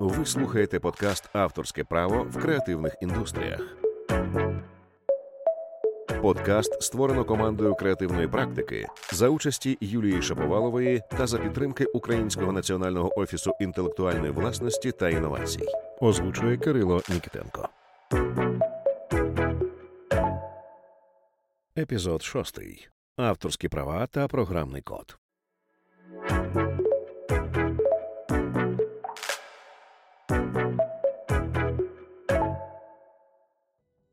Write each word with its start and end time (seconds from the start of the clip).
Ви 0.00 0.26
слухаєте 0.26 0.80
подкаст 0.80 1.30
Авторське 1.32 1.84
право 1.84 2.26
в 2.30 2.42
креативних 2.42 2.96
індустріях. 3.00 3.76
Подкаст 6.22 6.82
створено 6.82 7.24
командою 7.24 7.74
креативної 7.74 8.28
практики 8.28 8.86
за 9.12 9.28
участі 9.28 9.78
Юлії 9.80 10.22
Шаповалової 10.22 11.02
та 11.10 11.26
за 11.26 11.38
підтримки 11.38 11.84
Українського 11.84 12.52
національного 12.52 13.20
офісу 13.20 13.52
інтелектуальної 13.60 14.32
власності 14.32 14.92
та 14.92 15.08
інновацій. 15.10 15.66
Озвучує 16.00 16.56
Кирило 16.56 17.02
Нікітенко. 17.08 17.68
Епізод 21.78 22.22
шостий. 22.22 22.88
Авторські 23.16 23.68
права 23.68 24.06
та 24.06 24.28
програмний 24.28 24.82
код. 24.82 25.16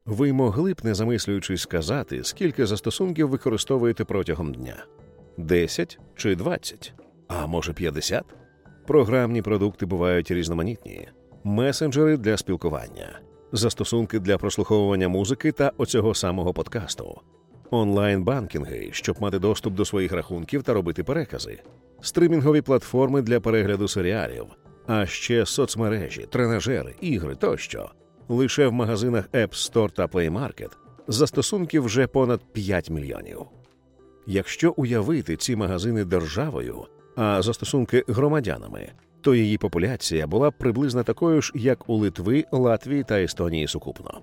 Ви 0.07 0.33
могли 0.33 0.73
б, 0.73 0.81
не 0.83 0.93
замислюючись, 0.93 1.61
сказати, 1.61 2.23
скільки 2.23 2.65
застосунків 2.65 3.29
використовуєте 3.29 4.05
протягом 4.05 4.53
дня: 4.53 4.85
10 5.37 5.99
чи 6.15 6.35
20? 6.35 6.93
а 7.27 7.47
може 7.47 7.73
50? 7.73 8.23
Програмні 8.87 9.41
продукти 9.41 9.85
бувають 9.85 10.31
різноманітні, 10.31 11.07
месенджери 11.43 12.17
для 12.17 12.37
спілкування, 12.37 13.19
застосунки 13.51 14.19
для 14.19 14.37
прослуховування 14.37 15.07
музики 15.07 15.51
та 15.51 15.71
оцього 15.77 16.13
самого 16.13 16.53
подкасту, 16.53 17.21
онлайн-банкінги, 17.71 18.89
щоб 18.91 19.21
мати 19.21 19.39
доступ 19.39 19.73
до 19.73 19.85
своїх 19.85 20.11
рахунків 20.11 20.63
та 20.63 20.73
робити 20.73 21.03
перекази, 21.03 21.59
стримінгові 22.01 22.61
платформи 22.61 23.21
для 23.21 23.39
перегляду 23.39 23.87
серіалів, 23.87 24.45
а 24.87 25.05
ще 25.05 25.45
соцмережі, 25.45 26.25
тренажери, 26.29 26.95
ігри 27.01 27.35
тощо. 27.35 27.91
Лише 28.29 28.67
в 28.67 28.73
магазинах 28.73 29.29
App 29.33 29.49
Store 29.49 29.91
та 29.91 30.05
Play 30.05 30.31
Market 30.31 30.71
застосунків 31.07 31.83
вже 31.83 32.07
понад 32.07 32.41
5 32.53 32.89
мільйонів. 32.89 33.41
Якщо 34.27 34.73
уявити 34.77 35.35
ці 35.35 35.55
магазини 35.55 36.05
державою, 36.05 36.85
а 37.15 37.41
застосунки 37.41 38.03
громадянами, 38.07 38.91
то 39.21 39.35
її 39.35 39.57
популяція 39.57 40.27
була 40.27 40.49
б 40.49 40.53
приблизно 40.57 41.03
такою 41.03 41.41
ж, 41.41 41.51
як 41.55 41.89
у 41.89 41.95
Литви, 41.95 42.45
Латвії 42.51 43.03
та 43.03 43.21
Естонії 43.21 43.67
сукупно. 43.67 44.21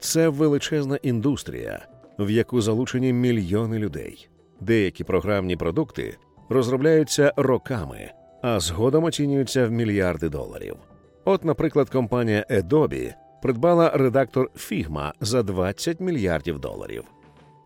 Це 0.00 0.28
величезна 0.28 0.96
індустрія, 1.02 1.86
в 2.18 2.30
яку 2.30 2.60
залучені 2.60 3.12
мільйони 3.12 3.78
людей. 3.78 4.28
Деякі 4.60 5.04
програмні 5.04 5.56
продукти 5.56 6.16
розробляються 6.48 7.32
роками, 7.36 8.10
а 8.42 8.60
згодом 8.60 9.04
оцінюються 9.04 9.66
в 9.66 9.70
мільярди 9.70 10.28
доларів. 10.28 10.76
От, 11.24 11.44
наприклад, 11.44 11.90
компанія 11.90 12.46
Adobe 12.50 13.14
придбала 13.42 13.90
редактор 13.94 14.50
Figma 14.56 15.12
за 15.20 15.42
20 15.42 16.00
мільярдів 16.00 16.58
доларів. 16.58 17.04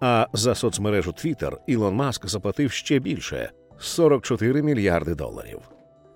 А 0.01 0.27
за 0.33 0.55
соцмережу 0.55 1.11
Twitter 1.11 1.57
Ілон 1.67 1.95
Маск 1.95 2.29
заплатив 2.29 2.73
ще 2.73 2.99
більше 2.99 3.51
44 3.79 4.63
мільярди 4.63 5.15
доларів. 5.15 5.61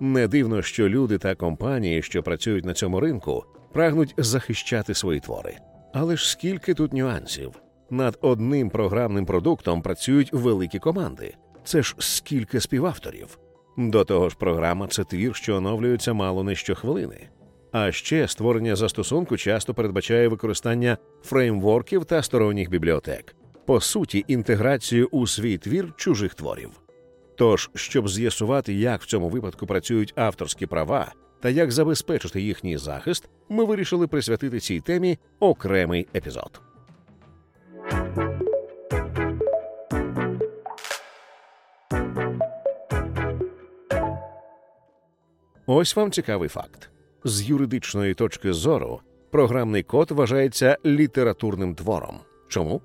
Не 0.00 0.28
дивно, 0.28 0.62
що 0.62 0.88
люди 0.88 1.18
та 1.18 1.34
компанії, 1.34 2.02
що 2.02 2.22
працюють 2.22 2.64
на 2.64 2.74
цьому 2.74 3.00
ринку, 3.00 3.44
прагнуть 3.72 4.14
захищати 4.16 4.94
свої 4.94 5.20
твори. 5.20 5.56
Але 5.92 6.16
ж 6.16 6.30
скільки 6.30 6.74
тут 6.74 6.92
нюансів? 6.92 7.52
Над 7.90 8.18
одним 8.20 8.70
програмним 8.70 9.26
продуктом 9.26 9.82
працюють 9.82 10.32
великі 10.32 10.78
команди. 10.78 11.34
Це 11.64 11.82
ж 11.82 11.94
скільки 11.98 12.60
співавторів. 12.60 13.38
До 13.76 14.04
того 14.04 14.28
ж, 14.28 14.36
програма 14.36 14.86
це 14.86 15.04
твір, 15.04 15.34
що 15.34 15.56
оновлюється 15.56 16.12
мало 16.12 16.44
не 16.44 16.54
щохвилини. 16.54 17.28
А 17.72 17.92
ще 17.92 18.28
створення 18.28 18.76
застосунку 18.76 19.36
часто 19.36 19.74
передбачає 19.74 20.28
використання 20.28 20.98
фреймворків 21.22 22.04
та 22.04 22.22
сторонніх 22.22 22.70
бібліотек, 22.70 23.34
по 23.66 23.80
суті, 23.80 24.24
інтеграцію 24.28 25.08
у 25.10 25.26
свій 25.26 25.58
твір 25.58 25.92
чужих 25.96 26.34
творів. 26.34 26.70
Тож, 27.36 27.70
щоб 27.74 28.08
з'ясувати, 28.08 28.74
як 28.74 29.02
в 29.02 29.06
цьому 29.06 29.28
випадку 29.28 29.66
працюють 29.66 30.12
авторські 30.16 30.66
права 30.66 31.12
та 31.40 31.48
як 31.48 31.72
забезпечити 31.72 32.40
їхній 32.40 32.78
захист, 32.78 33.28
ми 33.48 33.64
вирішили 33.64 34.06
присвятити 34.06 34.60
цій 34.60 34.80
темі 34.80 35.18
окремий 35.40 36.08
епізод. 36.14 36.60
Ось 45.66 45.96
вам 45.96 46.12
цікавий 46.12 46.48
факт. 46.48 46.90
З 47.24 47.42
юридичної 47.42 48.14
точки 48.14 48.52
зору 48.52 49.00
програмний 49.30 49.82
код 49.82 50.10
вважається 50.10 50.78
літературним 50.86 51.74
твором. 51.74 52.16
Чому? 52.48 52.80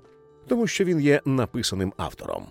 Тому 0.48 0.66
що 0.66 0.84
він 0.84 1.00
є 1.00 1.20
написаним 1.24 1.92
автором. 1.96 2.46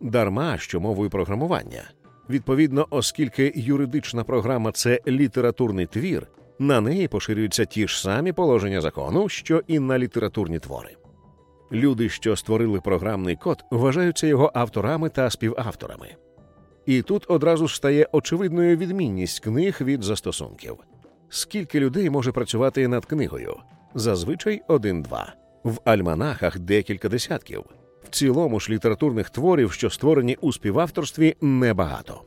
Дарма 0.00 0.58
що 0.58 0.80
мовою 0.80 1.10
програмування. 1.10 1.82
Відповідно, 2.30 2.86
оскільки 2.90 3.52
юридична 3.56 4.24
програма 4.24 4.72
це 4.72 5.00
літературний 5.06 5.86
твір, 5.86 6.26
на 6.58 6.80
неї 6.80 7.08
поширюються 7.08 7.64
ті 7.64 7.88
ж 7.88 8.00
самі 8.00 8.32
положення 8.32 8.80
закону, 8.80 9.28
що 9.28 9.62
і 9.66 9.78
на 9.78 9.98
літературні 9.98 10.58
твори. 10.58 10.96
Люди, 11.72 12.08
що 12.08 12.36
створили 12.36 12.80
програмний 12.80 13.36
код, 13.36 13.64
вважаються 13.70 14.26
його 14.26 14.50
авторами 14.54 15.08
та 15.08 15.30
співавторами. 15.30 16.08
І 16.86 17.02
тут 17.02 17.24
одразу 17.28 17.68
стає 17.68 18.08
очевидною 18.12 18.76
відмінність 18.76 19.40
книг 19.40 19.78
від 19.80 20.02
застосунків. 20.02 20.76
Скільки 21.28 21.80
людей 21.80 22.10
може 22.10 22.32
працювати 22.32 22.88
над 22.88 23.04
книгою? 23.06 23.56
Зазвичай 23.94 24.62
один-два. 24.68 25.34
В 25.64 25.80
альманахах 25.84 26.58
декілька 26.58 27.08
десятків. 27.08 27.64
В 28.04 28.08
цілому 28.08 28.60
ж 28.60 28.72
літературних 28.72 29.30
творів, 29.30 29.72
що 29.72 29.90
створені 29.90 30.36
у 30.40 30.52
співавторстві, 30.52 31.36
небагато. 31.40 32.22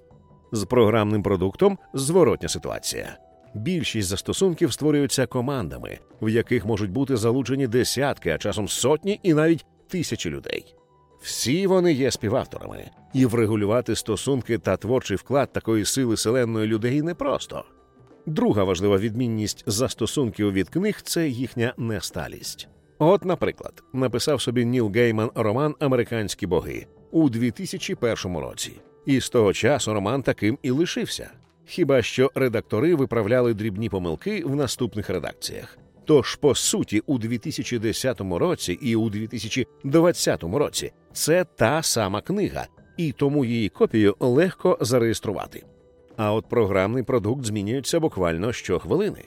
З 0.52 0.66
програмним 0.66 1.24
продуктом 1.24 1.78
зворотня 1.94 2.50
ситуація. 2.50 3.18
Більшість 3.54 4.08
застосунків 4.08 4.74
створюються 4.74 5.26
командами, 5.26 6.00
в 6.22 6.30
яких 6.30 6.66
можуть 6.66 6.92
бути 6.92 7.18
залучені 7.18 7.68
десятки, 7.68 8.30
а 8.30 8.38
часом 8.38 8.68
сотні 8.68 9.20
і 9.24 9.34
навіть 9.34 9.66
тисячі 9.88 10.30
людей. 10.30 10.76
Всі 11.22 11.68
вони 11.68 11.94
є 11.94 12.12
співавторами, 12.12 12.90
і 13.14 13.26
врегулювати 13.26 13.96
стосунки 13.96 14.58
та 14.58 14.78
творчий 14.78 15.18
вклад 15.18 15.54
такої 15.54 15.86
сили 15.86 16.18
селенної 16.18 16.68
людей 16.68 17.02
непросто. 17.02 17.66
Друга 18.30 18.64
важлива 18.64 18.98
відмінність 18.98 19.64
застосунків 19.68 20.52
від 20.52 20.70
книг 20.70 21.02
це 21.04 21.28
їхня 21.30 21.74
несталість. 21.78 22.68
От, 23.00 23.26
наприклад, 23.26 23.84
написав 23.94 24.42
собі 24.42 24.66
Ніл 24.66 24.92
Гейман 24.96 25.32
роман 25.36 25.76
Американські 25.80 26.48
боги 26.48 26.86
у 27.12 27.30
2001 27.30 28.38
році, 28.38 28.72
і 29.06 29.20
з 29.22 29.30
того 29.30 29.54
часу 29.54 29.94
роман 29.94 30.24
таким 30.24 30.58
і 30.64 30.72
лишився. 30.72 31.32
Хіба 31.66 32.02
що 32.02 32.32
редактори 32.36 32.96
виправляли 32.96 33.54
дрібні 33.54 33.90
помилки 33.90 34.44
в 34.46 34.56
наступних 34.56 35.10
редакціях. 35.10 35.78
Тож, 36.06 36.36
по 36.36 36.56
суті, 36.56 37.02
у 37.06 37.18
2010 37.18 38.22
році 38.22 38.80
і 38.82 38.96
у 38.96 39.10
2020 39.10 40.44
році 40.44 40.92
це 41.14 41.46
та 41.56 41.84
сама 41.84 42.22
книга, 42.22 42.68
і 42.98 43.12
тому 43.12 43.46
її 43.46 43.70
копію 43.70 44.16
легко 44.20 44.78
зареєструвати. 44.82 45.64
А 46.22 46.34
от 46.34 46.46
програмний 46.46 47.04
продукт 47.04 47.46
змінюється 47.46 48.00
буквально 48.00 48.54
щохвилини. 48.54 49.24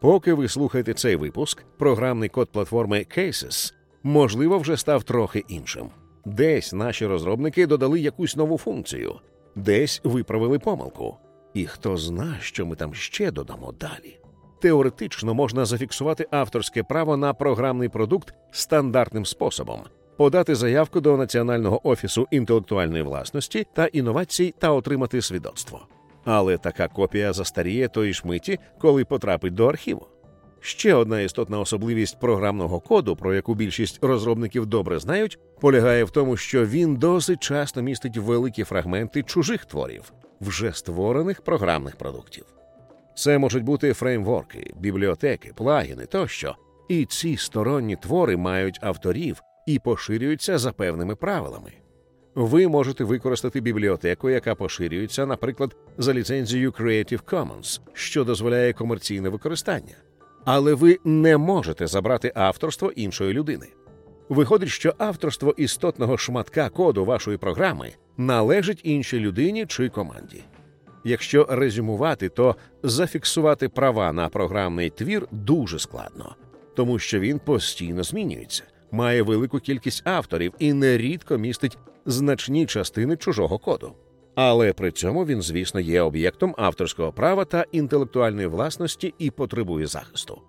Поки 0.00 0.32
ви 0.32 0.48
слухаєте 0.48 0.94
цей 0.94 1.16
випуск, 1.16 1.64
програмний 1.78 2.28
код 2.28 2.48
платформи 2.52 3.06
Cases, 3.18 3.72
можливо, 4.02 4.58
вже 4.58 4.76
став 4.76 5.02
трохи 5.02 5.44
іншим. 5.48 5.90
Десь 6.24 6.72
наші 6.72 7.06
розробники 7.06 7.66
додали 7.66 8.00
якусь 8.00 8.36
нову 8.36 8.58
функцію, 8.58 9.14
десь 9.54 10.00
виправили 10.04 10.58
помилку. 10.58 11.16
І 11.54 11.66
хто 11.66 11.96
зна, 11.96 12.36
що 12.40 12.66
ми 12.66 12.76
там 12.76 12.94
ще 12.94 13.30
додамо 13.30 13.72
далі. 13.80 14.18
Теоретично 14.60 15.34
можна 15.34 15.64
зафіксувати 15.64 16.26
авторське 16.30 16.82
право 16.82 17.16
на 17.16 17.34
програмний 17.34 17.88
продукт 17.88 18.34
стандартним 18.50 19.26
способом, 19.26 19.80
подати 20.16 20.54
заявку 20.54 21.00
до 21.00 21.16
Національного 21.16 21.88
офісу 21.88 22.28
інтелектуальної 22.30 23.02
власності 23.02 23.66
та 23.72 23.86
інновацій 23.86 24.54
та 24.58 24.70
отримати 24.70 25.22
свідоцтво. 25.22 25.86
Але 26.24 26.58
така 26.58 26.88
копія 26.88 27.32
застаріє 27.32 27.88
тої 27.88 28.12
ж 28.12 28.22
миті, 28.24 28.58
коли 28.78 29.04
потрапить 29.04 29.54
до 29.54 29.66
архіву. 29.66 30.06
Ще 30.64 30.94
одна 30.94 31.20
істотна 31.20 31.60
особливість 31.60 32.20
програмного 32.20 32.80
коду, 32.80 33.16
про 33.16 33.34
яку 33.34 33.54
більшість 33.54 34.04
розробників 34.04 34.66
добре 34.66 34.98
знають, 34.98 35.38
полягає 35.60 36.04
в 36.04 36.10
тому, 36.10 36.36
що 36.36 36.66
він 36.66 36.96
досить 36.96 37.40
часто 37.40 37.82
містить 37.82 38.16
великі 38.16 38.64
фрагменти 38.64 39.22
чужих 39.22 39.64
творів, 39.64 40.12
вже 40.40 40.72
створених 40.72 41.42
програмних 41.42 41.96
продуктів. 41.96 42.44
Це 43.14 43.38
можуть 43.38 43.64
бути 43.64 43.92
фреймворки, 43.92 44.72
бібліотеки, 44.76 45.52
плагіни 45.56 46.06
тощо, 46.06 46.56
і 46.88 47.04
ці 47.04 47.36
сторонні 47.36 47.96
твори 47.96 48.36
мають 48.36 48.78
авторів 48.82 49.42
і 49.66 49.78
поширюються 49.78 50.58
за 50.58 50.72
певними 50.72 51.16
правилами. 51.16 51.72
Ви 52.34 52.68
можете 52.68 53.04
використати 53.04 53.60
бібліотеку, 53.60 54.30
яка 54.30 54.54
поширюється, 54.54 55.26
наприклад, 55.26 55.76
за 55.98 56.14
ліцензією 56.14 56.70
Creative 56.70 57.22
Commons, 57.24 57.80
що 57.92 58.24
дозволяє 58.24 58.72
комерційне 58.72 59.28
використання. 59.28 59.94
Але 60.44 60.74
ви 60.74 60.98
не 61.04 61.36
можете 61.36 61.86
забрати 61.86 62.32
авторство 62.34 62.90
іншої 62.90 63.32
людини. 63.32 63.66
Виходить, 64.28 64.68
що 64.68 64.94
авторство 64.98 65.54
істотного 65.56 66.18
шматка 66.18 66.68
коду 66.68 67.04
вашої 67.04 67.36
програми 67.36 67.92
належить 68.16 68.80
іншій 68.84 69.20
людині 69.20 69.66
чи 69.66 69.88
команді. 69.88 70.42
Якщо 71.04 71.46
резюмувати, 71.50 72.28
то 72.28 72.56
зафіксувати 72.82 73.68
права 73.68 74.12
на 74.12 74.28
програмний 74.28 74.90
твір 74.90 75.26
дуже 75.30 75.78
складно, 75.78 76.36
тому 76.76 76.98
що 76.98 77.20
він 77.20 77.38
постійно 77.38 78.02
змінюється, 78.02 78.62
має 78.90 79.22
велику 79.22 79.58
кількість 79.58 80.06
авторів 80.06 80.52
і 80.58 80.72
нерідко 80.72 81.38
містить 81.38 81.78
значні 82.06 82.66
частини 82.66 83.16
чужого 83.16 83.58
коду. 83.58 83.92
Але 84.34 84.72
при 84.72 84.90
цьому 84.90 85.24
він, 85.24 85.42
звісно, 85.42 85.80
є 85.80 86.02
об'єктом 86.02 86.54
авторського 86.58 87.12
права 87.12 87.44
та 87.44 87.64
інтелектуальної 87.72 88.46
власності 88.46 89.14
і 89.18 89.30
потребує 89.30 89.86
захисту. 89.86 90.42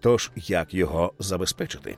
Тож 0.00 0.30
як 0.36 0.74
його 0.74 1.12
забезпечити? 1.18 1.96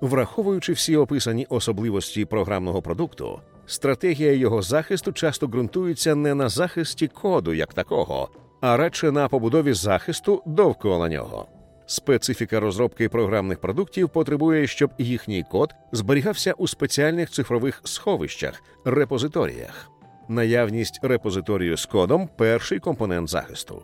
Враховуючи 0.00 0.72
всі 0.72 0.96
описані 0.96 1.46
особливості 1.50 2.24
програмного 2.24 2.82
продукту, 2.82 3.40
стратегія 3.66 4.32
його 4.32 4.62
захисту 4.62 5.12
часто 5.12 5.46
ґрунтується 5.46 6.14
не 6.14 6.34
на 6.34 6.48
захисті 6.48 7.08
коду 7.08 7.54
як 7.54 7.74
такого, 7.74 8.28
а 8.60 8.76
радше 8.76 9.10
на 9.10 9.28
побудові 9.28 9.72
захисту 9.72 10.42
довкола 10.46 11.08
нього. 11.08 11.46
Специфіка 11.90 12.60
розробки 12.60 13.08
програмних 13.08 13.58
продуктів 13.58 14.08
потребує, 14.08 14.66
щоб 14.66 14.90
їхній 14.98 15.44
код 15.50 15.74
зберігався 15.92 16.52
у 16.52 16.68
спеціальних 16.68 17.30
цифрових 17.30 17.80
сховищах, 17.84 18.62
репозиторіях. 18.84 19.90
Наявність 20.28 21.00
репозиторію 21.02 21.76
з 21.76 21.86
кодом 21.86 22.28
перший 22.36 22.78
компонент 22.78 23.28
захисту. 23.28 23.82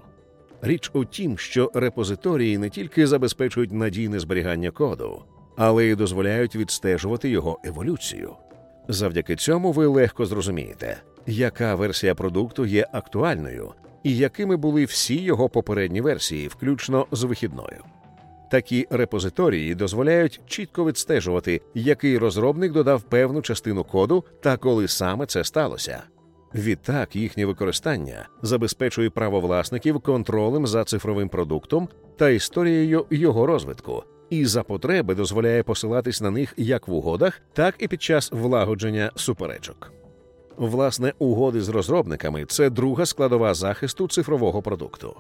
Річ 0.63 0.91
у 0.93 1.05
тім, 1.05 1.39
що 1.39 1.71
репозиторії 1.75 2.59
не 2.59 2.71
тільки 2.71 3.07
забезпечують 3.07 3.73
надійне 3.73 4.21
зберігання 4.21 4.71
коду, 4.71 5.23
але 5.57 5.87
й 5.87 5.95
дозволяють 5.95 6.57
відстежувати 6.57 7.29
його 7.29 7.61
еволюцію. 7.65 8.33
Завдяки 8.89 9.37
цьому 9.37 9.73
ви 9.73 9.87
легко 9.87 10.27
зрозумієте, 10.27 10.97
яка 11.27 11.75
версія 11.75 12.15
продукту 12.15 12.67
є 12.67 12.87
актуальною 12.93 13.73
і 14.07 14.17
якими 14.17 14.57
були 14.57 14.85
всі 14.85 15.23
його 15.23 15.49
попередні 15.49 16.01
версії, 16.01 16.49
включно 16.49 17.07
з 17.13 17.23
вихідною. 17.23 17.85
Такі 18.51 18.87
репозиторії 18.91 19.75
дозволяють 19.75 20.41
чітко 20.47 20.85
відстежувати, 20.85 21.61
який 21.75 22.19
розробник 22.19 22.73
додав 22.73 23.03
певну 23.03 23.43
частину 23.43 23.85
коду 23.85 24.25
та 24.41 24.57
коли 24.57 24.89
саме 24.89 25.27
це 25.27 25.45
сталося. 25.45 26.03
Відтак 26.55 27.17
їхнє 27.17 27.47
використання 27.47 28.29
забезпечує 28.43 29.11
правовласників 29.11 30.01
контролем 30.01 30.67
за 30.67 30.85
цифровим 30.85 31.29
продуктом 31.29 31.89
та 32.17 32.31
історією 32.31 33.07
його 33.11 33.47
розвитку, 33.47 34.05
і 34.31 34.47
за 34.47 34.63
потреби 34.63 35.15
дозволяє 35.15 35.63
посилатись 35.63 36.21
на 36.21 36.31
них 36.31 36.55
як 36.57 36.89
в 36.89 36.93
угодах, 36.93 37.41
так 37.53 37.75
і 37.79 37.89
під 37.89 38.03
час 38.03 38.33
влагодження 38.33 39.11
суперечок. 39.17 39.93
Власне, 40.57 41.13
угоди 41.19 41.61
з 41.61 41.69
розробниками 41.69 42.45
це 42.45 42.71
друга 42.71 43.07
складова 43.07 43.55
захисту 43.55 44.09
цифрового 44.09 44.63
продукту, 44.63 45.17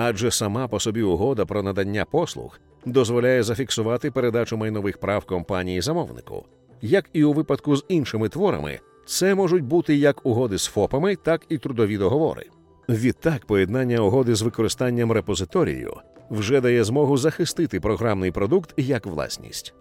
адже 0.00 0.30
сама 0.30 0.68
по 0.68 0.80
собі 0.80 1.02
угода 1.02 1.44
про 1.44 1.62
надання 1.62 2.04
послуг 2.04 2.60
дозволяє 2.84 3.42
зафіксувати 3.42 4.10
передачу 4.10 4.56
майнових 4.56 4.98
прав 4.98 5.24
компанії 5.24 5.80
замовнику, 5.80 6.44
як 6.82 7.10
і 7.12 7.24
у 7.24 7.32
випадку 7.32 7.76
з 7.76 7.84
іншими 7.88 8.28
творами, 8.28 8.80
це 9.06 9.34
можуть 9.34 9.64
бути 9.64 9.96
як 9.96 10.26
угоди 10.26 10.58
з 10.58 10.66
ФОПами, 10.66 11.16
так 11.16 11.46
і 11.48 11.58
трудові 11.58 11.98
договори. 11.98 12.46
Відтак, 12.88 13.46
поєднання 13.46 14.00
угоди 14.00 14.34
з 14.34 14.42
використанням 14.42 15.12
репозиторію 15.12 15.94
вже 16.30 16.60
дає 16.60 16.84
змогу 16.84 17.16
захистити 17.16 17.80
програмний 17.80 18.30
продукт 18.30 18.74
як 18.76 19.06
власність. 19.06 19.74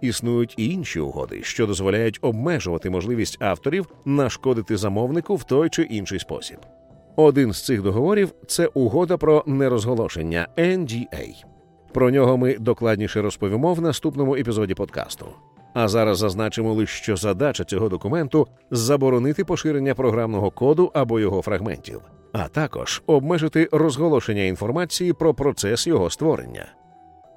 Існують 0.00 0.54
і 0.56 0.70
інші 0.70 1.00
угоди, 1.00 1.42
що 1.42 1.66
дозволяють 1.66 2.18
обмежувати 2.22 2.90
можливість 2.90 3.42
авторів 3.42 3.86
нашкодити 4.04 4.76
замовнику 4.76 5.36
в 5.36 5.44
той 5.44 5.68
чи 5.68 5.82
інший 5.82 6.18
спосіб. 6.18 6.58
Один 7.16 7.52
з 7.52 7.64
цих 7.64 7.82
договорів 7.82 8.32
це 8.46 8.66
угода 8.66 9.16
про 9.16 9.44
нерозголошення 9.46 10.48
NDA. 10.58 11.44
Про 11.92 12.10
нього 12.10 12.36
ми 12.36 12.58
докладніше 12.58 13.22
розповімо 13.22 13.74
в 13.74 13.80
наступному 13.80 14.36
епізоді 14.36 14.74
подкасту. 14.74 15.26
А 15.74 15.88
зараз 15.88 16.18
зазначимо 16.18 16.74
лише, 16.74 17.02
що 17.02 17.16
задача 17.16 17.64
цього 17.64 17.88
документу 17.88 18.46
заборонити 18.70 19.44
поширення 19.44 19.94
програмного 19.94 20.50
коду 20.50 20.90
або 20.94 21.20
його 21.20 21.42
фрагментів, 21.42 22.00
а 22.32 22.48
також 22.48 23.02
обмежити 23.06 23.68
розголошення 23.72 24.42
інформації 24.42 25.12
про 25.12 25.34
процес 25.34 25.86
його 25.86 26.10
створення. 26.10 26.66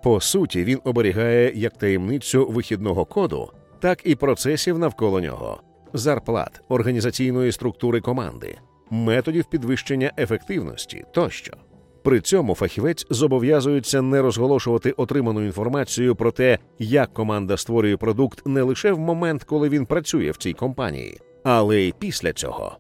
По 0.04 0.20
суті, 0.20 0.64
він 0.64 0.80
оберігає 0.84 1.52
як 1.56 1.78
таємницю 1.78 2.48
вихідного 2.48 3.06
коду, 3.06 3.52
так 3.80 4.00
і 4.04 4.16
процесів 4.16 4.80
навколо 4.80 5.20
нього, 5.20 5.62
зарплат, 5.94 6.62
організаційної 6.70 7.52
структури 7.52 8.02
команди, 8.02 8.58
методів 8.90 9.46
підвищення 9.46 10.12
ефективності 10.18 11.06
тощо. 11.12 11.54
При 12.06 12.22
цьому 12.22 12.56
фахівець 12.56 13.08
зобов'язується 13.10 14.02
не 14.02 14.22
розголошувати 14.22 14.92
отриману 14.92 15.46
інформацію 15.46 16.16
про 16.16 16.32
те, 16.32 16.58
як 16.80 17.14
команда 17.14 17.58
створює 17.58 17.98
продукт 17.98 18.48
не 18.48 18.62
лише 18.62 18.92
в 18.92 19.00
момент, 19.00 19.44
коли 19.44 19.70
він 19.70 19.86
працює 19.86 20.32
в 20.32 20.38
цій 20.38 20.54
компанії, 20.54 21.20
але 21.44 21.82
й 21.82 21.94
після 22.00 22.34
цього. 22.34 22.78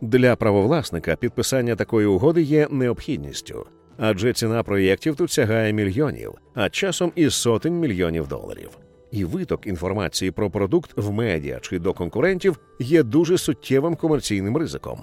Для 0.00 0.36
правовласника 0.36 1.16
підписання 1.16 1.76
такої 1.76 2.06
угоди 2.06 2.42
є 2.42 2.68
необхідністю, 2.70 3.66
адже 3.98 4.32
ціна 4.32 4.62
проєктів 4.62 5.16
тут 5.16 5.30
сягає 5.30 5.72
мільйонів, 5.72 6.32
а 6.54 6.70
часом 6.70 7.12
і 7.14 7.30
сотень 7.30 7.80
мільйонів 7.80 8.28
доларів. 8.28 8.70
І 9.10 9.24
виток 9.24 9.66
інформації 9.66 10.30
про 10.30 10.50
продукт 10.50 10.90
в 10.96 11.10
медіа 11.10 11.58
чи 11.62 11.78
до 11.78 11.92
конкурентів 11.92 12.58
є 12.78 13.02
дуже 13.02 13.38
суттєвим 13.38 13.96
комерційним 13.96 14.56
ризиком. 14.56 14.98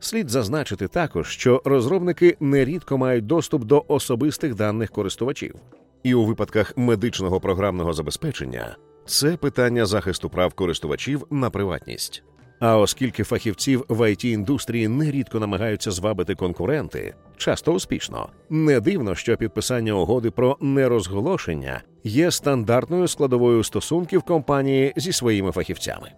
Слід 0.00 0.30
зазначити 0.30 0.88
також, 0.88 1.28
що 1.28 1.62
розробники 1.64 2.36
нерідко 2.40 2.98
мають 2.98 3.26
доступ 3.26 3.64
до 3.64 3.84
особистих 3.88 4.54
даних 4.54 4.90
користувачів, 4.90 5.54
і 6.02 6.14
у 6.14 6.24
випадках 6.24 6.72
медичного 6.76 7.40
програмного 7.40 7.92
забезпечення 7.92 8.76
це 9.06 9.36
питання 9.36 9.86
захисту 9.86 10.28
прав 10.28 10.54
користувачів 10.54 11.26
на 11.30 11.50
приватність. 11.50 12.22
А 12.60 12.78
оскільки 12.78 13.24
фахівців 13.24 13.84
в 13.88 14.00
it 14.00 14.26
індустрії 14.26 14.88
нерідко 14.88 15.40
намагаються 15.40 15.90
звабити 15.90 16.34
конкуренти, 16.34 17.14
часто 17.36 17.72
успішно, 17.72 18.28
не 18.50 18.80
дивно, 18.80 19.14
що 19.14 19.36
підписання 19.36 19.92
угоди 19.92 20.30
про 20.30 20.56
нерозголошення 20.60 21.82
є 22.04 22.30
стандартною 22.30 23.08
складовою 23.08 23.64
стосунків 23.64 24.22
компанії 24.22 24.92
зі 24.96 25.12
своїми 25.12 25.52
фахівцями. 25.52 26.12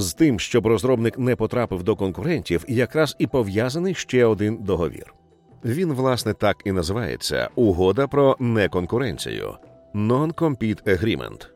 З 0.00 0.14
тим, 0.14 0.40
щоб 0.40 0.66
розробник 0.66 1.18
не 1.18 1.36
потрапив 1.36 1.82
до 1.82 1.96
конкурентів, 1.96 2.64
якраз 2.68 3.16
і 3.18 3.26
пов'язаний 3.26 3.94
ще 3.94 4.24
один 4.24 4.56
договір. 4.56 5.14
Він, 5.64 5.92
власне, 5.92 6.34
так 6.34 6.56
і 6.64 6.72
називається 6.72 7.48
Угода 7.54 8.06
про 8.06 8.36
неконкуренцію 8.40 9.54
Non-Compete 9.94 10.82
Agreement. 10.82 11.46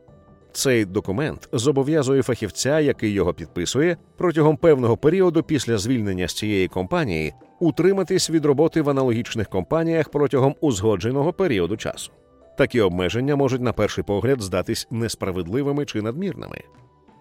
Цей 0.51 0.85
документ 0.85 1.49
зобов'язує 1.53 2.23
фахівця, 2.23 2.79
який 2.79 3.11
його 3.11 3.33
підписує, 3.33 3.97
протягом 4.17 4.57
певного 4.57 4.97
періоду 4.97 5.43
після 5.43 5.77
звільнення 5.77 6.27
з 6.27 6.33
цієї 6.33 6.67
компанії 6.67 7.33
утриматись 7.59 8.29
від 8.29 8.45
роботи 8.45 8.81
в 8.81 8.89
аналогічних 8.89 9.49
компаніях 9.49 10.09
протягом 10.09 10.55
узгодженого 10.61 11.33
періоду 11.33 11.77
часу. 11.77 12.11
Такі 12.57 12.81
обмеження 12.81 13.35
можуть 13.35 13.61
на 13.61 13.73
перший 13.73 14.03
погляд 14.03 14.41
здатись 14.41 14.87
несправедливими 14.91 15.85
чи 15.85 16.01
надмірними. 16.01 16.61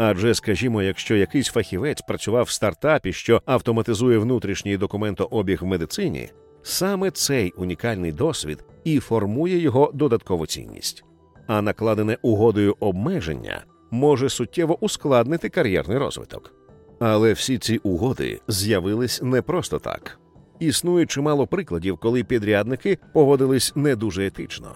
Адже, 0.04 0.34
скажімо, 0.34 0.82
якщо 0.82 1.16
якийсь 1.16 1.48
фахівець 1.48 2.00
працював 2.00 2.44
в 2.44 2.50
стартапі, 2.50 3.12
що 3.12 3.42
автоматизує 3.46 4.18
внутрішній 4.18 4.76
документообіг 4.76 5.62
в 5.62 5.66
медицині, 5.66 6.30
саме 6.62 7.10
цей 7.10 7.52
унікальний 7.56 8.12
досвід 8.12 8.64
і 8.84 8.98
формує 8.98 9.58
його 9.58 9.90
додаткову 9.94 10.46
цінність, 10.46 11.04
а 11.46 11.62
накладене 11.62 12.18
угодою 12.22 12.76
обмеження 12.80 13.64
може 13.90 14.28
суттєво 14.28 14.84
ускладнити 14.84 15.48
кар'єрний 15.48 15.98
розвиток. 15.98 16.54
Але 17.00 17.32
всі 17.32 17.58
ці 17.58 17.78
угоди 17.78 18.40
з'явились 18.48 19.22
не 19.22 19.42
просто 19.42 19.78
так. 19.78 20.18
Існує 20.60 21.06
чимало 21.06 21.46
прикладів, 21.46 21.98
коли 21.98 22.24
підрядники 22.24 22.98
поводились 23.12 23.72
не 23.76 23.96
дуже 23.96 24.26
етично. 24.26 24.74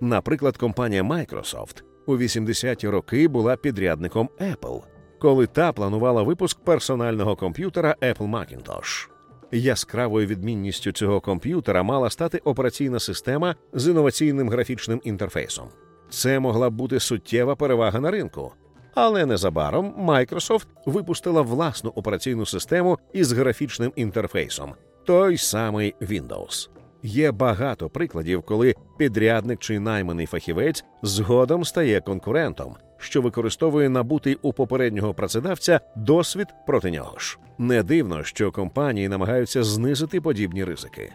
Наприклад, 0.00 0.56
компанія 0.56 1.02
Microsoft 1.02 1.82
у 2.06 2.16
80-ті 2.16 2.88
роки 2.88 3.28
була 3.28 3.56
підрядником 3.56 4.28
Apple, 4.40 4.82
коли 5.18 5.46
та 5.46 5.72
планувала 5.72 6.22
випуск 6.22 6.64
персонального 6.64 7.36
комп'ютера 7.36 7.96
Apple 8.02 8.30
Macintosh. 8.30 9.08
Яскравою 9.52 10.26
відмінністю 10.26 10.92
цього 10.92 11.20
комп'ютера 11.20 11.82
мала 11.82 12.10
стати 12.10 12.38
операційна 12.38 13.00
система 13.00 13.54
з 13.72 13.88
інноваційним 13.88 14.48
графічним 14.48 15.00
інтерфейсом. 15.04 15.68
Це 16.10 16.40
могла 16.40 16.70
б 16.70 16.74
бути 16.74 17.00
суттєва 17.00 17.56
перевага 17.56 18.00
на 18.00 18.10
ринку. 18.10 18.52
Але 18.94 19.26
незабаром 19.26 19.94
Microsoft 19.98 20.66
випустила 20.86 21.42
власну 21.42 21.90
операційну 21.90 22.46
систему 22.46 22.98
із 23.12 23.32
графічним 23.32 23.92
інтерфейсом, 23.96 24.74
той 25.04 25.36
самий 25.36 25.94
Windows. 26.00 26.75
Є 27.06 27.32
багато 27.32 27.88
прикладів, 27.88 28.42
коли 28.42 28.74
підрядник 28.98 29.58
чи 29.58 29.80
найманий 29.80 30.26
фахівець 30.26 30.84
згодом 31.02 31.64
стає 31.64 32.00
конкурентом, 32.00 32.74
що 32.98 33.22
використовує 33.22 33.88
набутий 33.88 34.38
у 34.42 34.52
попереднього 34.52 35.14
працедавця 35.14 35.80
досвід 35.96 36.46
проти 36.66 36.90
нього 36.90 37.18
ж. 37.18 37.38
Не 37.58 37.82
дивно, 37.82 38.24
що 38.24 38.52
компанії 38.52 39.08
намагаються 39.08 39.62
знизити 39.62 40.20
подібні 40.20 40.64
ризики. 40.64 41.12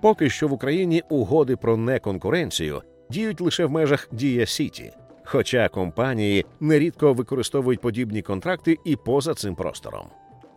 Поки 0.00 0.30
що 0.30 0.48
в 0.48 0.52
Україні 0.52 1.02
угоди 1.08 1.56
про 1.56 1.76
неконкуренцію 1.76 2.82
діють 3.10 3.40
лише 3.40 3.64
в 3.64 3.70
межах 3.70 4.08
Дія 4.12 4.46
Сіті, 4.46 4.92
хоча 5.24 5.68
компанії 5.68 6.46
нерідко 6.60 7.12
використовують 7.12 7.80
подібні 7.80 8.22
контракти 8.22 8.78
і 8.84 8.96
поза 8.96 9.34
цим 9.34 9.54
простором. 9.54 10.06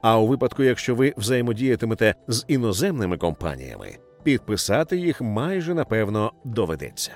А 0.02 0.20
у 0.20 0.28
випадку, 0.28 0.63
якщо 0.63 0.96
ви 0.96 1.13
взаємодіятимете 1.18 2.16
з 2.28 2.46
іноземними 2.48 3.18
компаніями, 3.18 3.98
підписати 4.24 4.98
їх 4.98 5.22
майже 5.22 5.74
напевно 5.74 6.32
доведеться. 6.44 7.12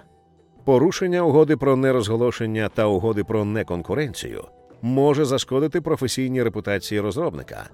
Порушення 0.65 1.21
угоди 1.21 1.57
про 1.57 1.75
нерозголошення 1.75 2.69
та 2.69 2.85
угоди 2.85 3.23
про 3.23 3.45
неконкуренцію 3.45 4.43
може 4.81 5.25
зашкодити 5.25 5.81
професійній 5.81 6.43
репутації 6.43 7.01
розробника, 7.01 7.69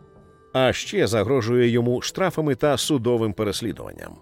а 0.53 0.73
ще 0.73 1.07
загрожує 1.07 1.69
йому 1.69 2.01
штрафами 2.01 2.55
та 2.55 2.77
судовим 2.77 3.33
переслідуванням. 3.33 4.15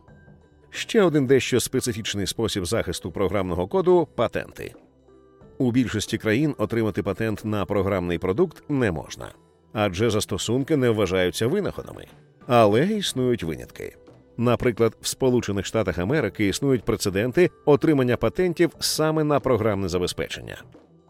Ще 0.70 1.02
один 1.02 1.28
дещо 1.28 1.60
специфічний 1.60 2.28
спосіб 2.28 2.66
захисту 2.66 3.12
програмного 3.12 3.68
коду 3.68 4.08
патенти. 4.16 4.74
У 5.58 5.72
більшості 5.72 6.18
країн 6.18 6.56
отримати 6.58 7.04
патент 7.04 7.46
на 7.46 7.66
програмний 7.66 8.18
продукт 8.18 8.64
не 8.70 8.92
можна, 8.92 9.32
адже 9.74 10.10
застосунки 10.10 10.78
не 10.78 10.90
вважаються 10.90 11.48
винаходами, 11.48 12.06
але 12.48 12.86
існують 12.86 13.44
винятки. 13.44 13.96
Наприклад, 14.38 14.98
в 15.02 15.08
Сполучених 15.08 15.66
Штатах 15.66 15.98
Америки 15.98 16.48
існують 16.48 16.84
прецеденти 16.84 17.50
отримання 17.66 18.18
патентів 18.18 18.72
саме 18.80 19.24
на 19.24 19.40
програмне 19.40 19.90
забезпечення. 19.90 20.58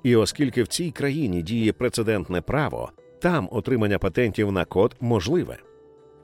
І 0.03 0.15
оскільки 0.15 0.63
в 0.63 0.67
цій 0.67 0.91
країні 0.91 1.41
діє 1.41 1.73
прецедентне 1.73 2.41
право, 2.41 2.91
там 3.21 3.49
отримання 3.51 3.99
патентів 3.99 4.51
на 4.51 4.65
код 4.65 4.95
можливе. 4.99 5.57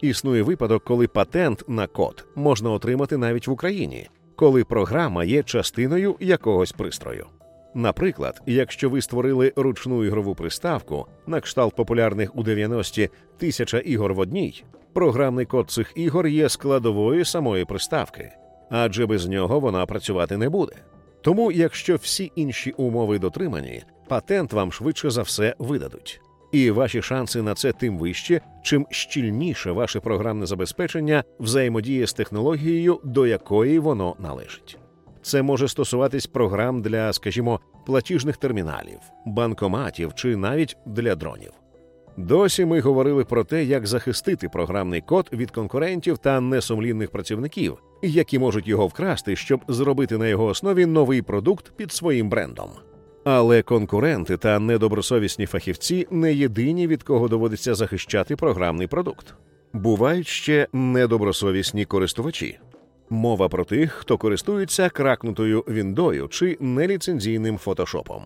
Існує 0.01 0.43
випадок, 0.43 0.83
коли 0.83 1.07
патент 1.07 1.63
на 1.67 1.87
код 1.87 2.25
можна 2.35 2.71
отримати 2.71 3.17
навіть 3.17 3.47
в 3.47 3.51
Україні, 3.51 4.09
коли 4.35 4.63
програма 4.63 5.23
є 5.23 5.43
частиною 5.43 6.15
якогось 6.19 6.71
пристрою. 6.71 7.25
Наприклад, 7.73 8.41
якщо 8.45 8.89
ви 8.89 9.01
створили 9.01 9.53
ручну 9.55 10.03
ігрову 10.05 10.35
приставку 10.35 11.05
на 11.27 11.41
кшталт 11.41 11.75
популярних 11.75 12.35
у 12.35 12.43
90-ті 12.43 13.09
тисяча 13.37 13.79
ігор 13.79 14.13
в 14.13 14.19
одній, 14.19 14.63
програмний 14.93 15.45
код 15.45 15.71
цих 15.71 15.91
ігор 15.95 16.27
є 16.27 16.49
складовою 16.49 17.25
самої 17.25 17.65
приставки, 17.65 18.31
адже 18.69 19.05
без 19.05 19.27
нього 19.27 19.59
вона 19.59 19.85
працювати 19.85 20.37
не 20.37 20.49
буде. 20.49 20.75
Тому, 21.21 21.51
якщо 21.51 21.95
всі 21.95 22.31
інші 22.35 22.71
умови 22.71 23.19
дотримані, 23.19 23.83
патент 24.07 24.53
вам 24.53 24.71
швидше 24.71 25.09
за 25.09 25.21
все 25.21 25.55
видадуть. 25.59 26.21
І 26.51 26.71
ваші 26.71 27.01
шанси 27.01 27.41
на 27.41 27.53
це 27.53 27.71
тим 27.71 27.97
вищі, 27.97 28.41
чим 28.63 28.87
щільніше 28.89 29.71
ваше 29.71 29.99
програмне 29.99 30.45
забезпечення 30.45 31.23
взаємодіє 31.39 32.07
з 32.07 32.13
технологією, 32.13 32.99
до 33.03 33.27
якої 33.27 33.79
воно 33.79 34.15
належить. 34.19 34.77
Це 35.21 35.41
може 35.41 35.67
стосуватись 35.67 36.27
програм 36.27 36.81
для, 36.81 37.13
скажімо, 37.13 37.59
платіжних 37.85 38.37
терміналів, 38.37 38.99
банкоматів 39.25 40.13
чи 40.13 40.35
навіть 40.35 40.77
для 40.85 41.15
дронів. 41.15 41.51
Досі 42.17 42.65
ми 42.65 42.79
говорили 42.79 43.25
про 43.25 43.43
те, 43.43 43.63
як 43.63 43.87
захистити 43.87 44.49
програмний 44.49 45.01
код 45.01 45.29
від 45.33 45.51
конкурентів 45.51 46.17
та 46.17 46.41
несумлінних 46.41 47.11
працівників, 47.11 47.77
які 48.01 48.39
можуть 48.39 48.67
його 48.67 48.87
вкрасти, 48.87 49.35
щоб 49.35 49.61
зробити 49.67 50.17
на 50.17 50.27
його 50.27 50.45
основі 50.45 50.85
новий 50.85 51.21
продукт 51.21 51.71
під 51.75 51.91
своїм 51.91 52.29
брендом. 52.29 52.69
Але 53.23 53.61
конкуренти 53.61 54.37
та 54.37 54.59
недобросовісні 54.59 55.45
фахівці 55.45 56.07
не 56.11 56.33
єдині, 56.33 56.87
від 56.87 57.03
кого 57.03 57.27
доводиться 57.27 57.75
захищати 57.75 58.35
програмний 58.35 58.87
продукт. 58.87 59.33
Бувають 59.73 60.27
ще 60.27 60.67
недобросовісні 60.73 61.85
користувачі. 61.85 62.59
Мова 63.09 63.49
про 63.49 63.65
тих, 63.65 63.91
хто 63.91 64.17
користується 64.17 64.89
кракнутою 64.89 65.59
віндою 65.59 66.27
чи 66.27 66.57
неліцензійним 66.59 67.57
фотошопом. 67.57 68.23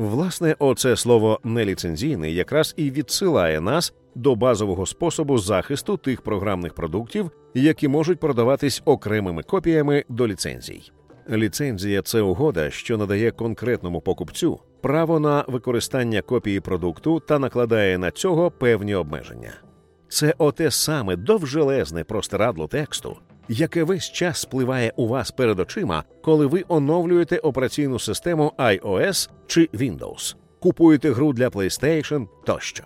Власне, 0.00 0.56
оце 0.58 0.96
слово 0.96 1.40
неліцензійний 1.44 2.34
якраз 2.34 2.74
і 2.76 2.90
відсилає 2.90 3.60
нас 3.60 3.94
до 4.14 4.34
базового 4.34 4.86
способу 4.86 5.38
захисту 5.38 5.96
тих 5.96 6.22
програмних 6.22 6.74
продуктів, 6.74 7.30
які 7.54 7.88
можуть 7.88 8.20
продаватись 8.20 8.82
окремими 8.84 9.42
копіями 9.42 10.04
до 10.08 10.28
ліцензій. 10.28 10.92
Ліцензія 11.30 12.02
це 12.02 12.20
угода, 12.20 12.70
що 12.70 12.98
надає 12.98 13.30
конкретному 13.30 14.00
покупцю 14.00 14.60
право 14.80 15.20
на 15.20 15.44
використання 15.48 16.22
копії 16.22 16.60
продукту 16.60 17.20
та 17.20 17.38
накладає 17.38 17.98
на 17.98 18.10
цього 18.10 18.50
певні 18.50 18.94
обмеження. 18.94 19.52
Це 20.08 20.34
оте 20.38 20.70
саме 20.70 21.16
довжелезне 21.16 22.04
простирадло 22.04 22.66
тексту, 22.66 23.16
яке 23.52 23.84
весь 23.84 24.10
час 24.10 24.38
спливає 24.40 24.92
у 24.96 25.08
вас 25.08 25.30
перед 25.30 25.60
очима, 25.60 26.04
коли 26.22 26.46
ви 26.46 26.64
оновлюєте 26.68 27.38
операційну 27.38 27.98
систему 27.98 28.52
iOS 28.58 29.30
чи 29.46 29.68
Windows, 29.74 30.36
купуєте 30.60 31.10
гру 31.10 31.32
для 31.32 31.48
PlayStation 31.48 32.28
тощо. 32.46 32.84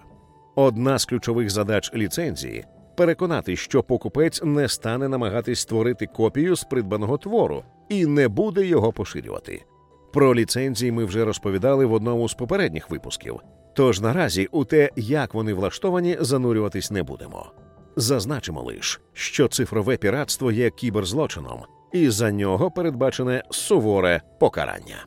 Одна 0.55 0.99
з 0.99 1.05
ключових 1.05 1.51
задач 1.51 1.95
ліцензії 1.95 2.65
переконати, 2.97 3.57
що 3.57 3.83
покупець 3.83 4.43
не 4.43 4.69
стане 4.69 5.09
намагатись 5.09 5.61
створити 5.61 6.07
копію 6.07 6.57
з 6.57 6.65
придбаного 6.65 7.19
твору 7.19 7.63
і 7.89 8.07
не 8.07 8.29
буде 8.29 8.67
його 8.67 8.93
поширювати. 8.93 9.65
Про 10.13 10.35
ліцензії 10.35 10.93
ми 10.93 11.05
вже 11.05 11.25
розповідали 11.25 11.87
в 11.87 11.93
одному 11.93 12.29
з 12.29 12.35
попередніх 12.35 12.91
випусків. 12.91 13.41
Тож 13.75 14.01
наразі 14.01 14.49
у 14.53 14.65
те, 14.65 14.91
як 14.97 15.35
вони 15.35 15.55
влаштовані, 15.55 16.17
занурюватись 16.21 16.91
не 16.91 17.03
будемо. 17.03 17.53
Зазначимо 17.97 18.63
лише, 18.63 19.01
що 19.13 19.49
цифрове 19.49 19.97
піратство 19.97 20.53
є 20.53 20.71
кіберзлочином, 20.71 21.63
і 21.93 22.11
за 22.11 22.31
нього 22.31 22.71
передбачене 22.71 23.43
суворе 23.51 24.21
покарання. 24.41 25.07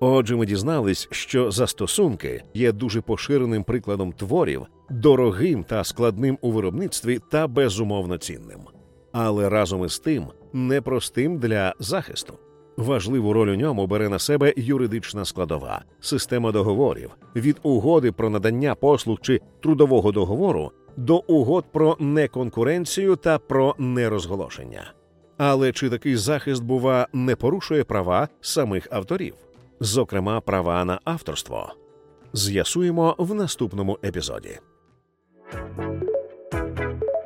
Отже, 0.00 0.36
ми 0.36 0.46
дізнались, 0.46 1.08
що 1.10 1.50
застосунки 1.50 2.42
є 2.54 2.72
дуже 2.72 3.00
поширеним 3.00 3.64
прикладом 3.64 4.12
творів, 4.12 4.66
дорогим 4.90 5.64
та 5.64 5.84
складним 5.84 6.38
у 6.40 6.50
виробництві 6.50 7.20
та 7.30 7.46
безумовно 7.46 8.18
цінним, 8.18 8.60
але 9.12 9.48
разом 9.48 9.84
із 9.84 9.98
тим 9.98 10.26
непростим 10.52 11.38
для 11.38 11.74
захисту. 11.78 12.38
Важливу 12.76 13.32
роль 13.32 13.48
у 13.48 13.54
ньому 13.54 13.86
бере 13.86 14.08
на 14.08 14.18
себе 14.18 14.54
юридична 14.56 15.24
складова, 15.24 15.84
система 16.00 16.52
договорів 16.52 17.10
від 17.36 17.56
угоди 17.62 18.12
про 18.12 18.30
надання 18.30 18.74
послуг 18.74 19.18
чи 19.20 19.40
трудового 19.60 20.12
договору 20.12 20.72
до 20.96 21.16
угод 21.16 21.64
про 21.72 21.96
неконкуренцію 22.00 23.16
та 23.16 23.38
про 23.38 23.74
нерозголошення. 23.78 24.92
Але 25.38 25.72
чи 25.72 25.90
такий 25.90 26.16
захист, 26.16 26.62
бува, 26.64 27.08
не 27.12 27.36
порушує 27.36 27.84
права 27.84 28.28
самих 28.40 28.88
авторів, 28.90 29.34
зокрема 29.80 30.40
права 30.40 30.84
на 30.84 31.00
авторство? 31.04 31.74
З'ясуємо 32.32 33.14
в 33.18 33.34
наступному 33.34 33.98
епізоді. 34.04 34.58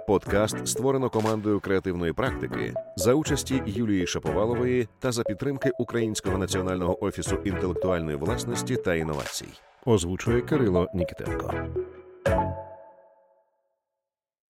Подкаст 0.06 0.68
створено 0.68 1.10
командою 1.10 1.60
креативної 1.60 2.12
практики 2.12 2.74
за 2.96 3.14
участі 3.14 3.62
Юлії 3.66 4.06
Шаповалової 4.06 4.88
та 4.98 5.12
за 5.12 5.22
підтримки 5.22 5.70
Українського 5.78 6.38
національного 6.38 7.04
офісу 7.04 7.36
інтелектуальної 7.44 8.16
власності 8.16 8.76
та 8.76 8.94
інновацій. 8.94 9.48
Озвучує 9.86 10.40
Кирило 10.40 10.88
Нікітенко. 10.94 11.54